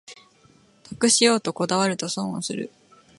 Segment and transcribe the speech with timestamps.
[0.81, 2.71] 得しようとこだわると損する